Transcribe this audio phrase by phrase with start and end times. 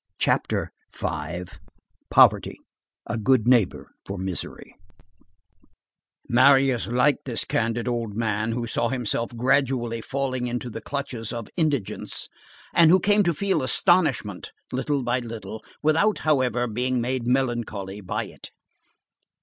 [0.17, 2.57] CHAPTER V—POVERTY
[3.05, 4.73] A GOOD NEIGHBOR FOR MISERY
[6.27, 11.49] Marius liked this candid old man who saw himself gradually falling into the clutches of
[11.55, 12.29] indigence,
[12.73, 18.23] and who came to feel astonishment, little by little, without, however, being made melancholy by
[18.23, 18.49] it.